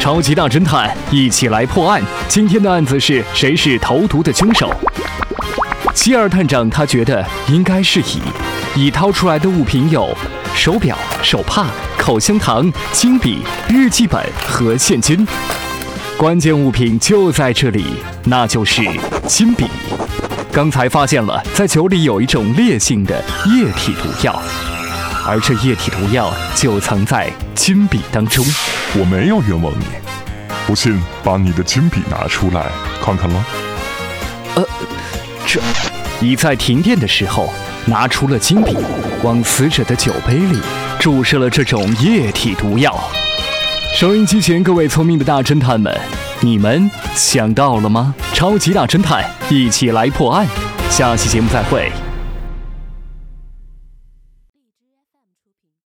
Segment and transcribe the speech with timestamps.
[0.00, 2.02] 超级大侦探，一起来破案。
[2.26, 4.72] 今天的案子是谁是投毒的凶手？
[5.94, 8.22] 希尔探长他觉得应该是乙。
[8.74, 10.08] 乙掏出来的物品有
[10.54, 11.66] 手表、手帕、
[11.98, 15.28] 口香糖、金笔、日记本和现金。
[16.16, 17.84] 关键物品就在这里，
[18.24, 18.82] 那就是
[19.26, 19.66] 金笔。
[20.50, 24.40] 刚才发现了，在酒里有一种烈性的液体毒药，
[25.26, 28.44] 而这液体毒药就藏在金笔当中。
[28.98, 29.84] 我没有冤枉你，
[30.66, 32.66] 不信把你的金笔拿出来
[33.02, 33.44] 看看吗。
[34.56, 34.64] 呃，
[35.46, 35.60] 这
[36.20, 37.52] 已在停电的时候
[37.86, 38.76] 拿出了金笔，
[39.22, 40.58] 往死者的酒杯里
[40.98, 42.98] 注射了这种液体毒药。
[43.94, 45.96] 收音机前各位聪明的大侦探们，
[46.40, 48.14] 你们想到了吗？
[48.32, 50.46] 超级大侦探，一起来破案。
[50.88, 52.09] 下期节目再会。